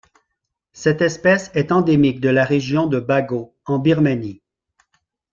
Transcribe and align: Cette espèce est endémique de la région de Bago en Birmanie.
Cette 0.73 1.03
espèce 1.03 1.51
est 1.53 1.71
endémique 1.71 2.19
de 2.21 2.29
la 2.29 2.43
région 2.43 2.87
de 2.87 2.99
Bago 2.99 3.53
en 3.67 3.77
Birmanie. 3.77 4.41